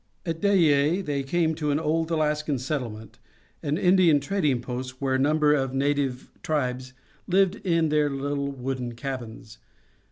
[0.25, 3.19] At Dyea they came to an old Alaskan settlement,
[3.61, 6.93] an Indian trading post, where a number of native tribes
[7.27, 9.59] lived in their little wooden cabins.